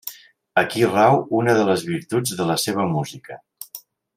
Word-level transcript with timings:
Aquí 0.61 0.81
rau 0.93 1.17
una 1.41 1.55
de 1.59 1.67
les 1.69 1.85
virtuts 1.91 2.35
de 2.43 2.51
la 2.53 2.59
seva 2.65 2.89
música. 2.99 3.39